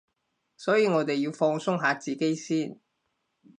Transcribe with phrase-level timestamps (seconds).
[0.57, 2.79] 所以我哋要放鬆下自己先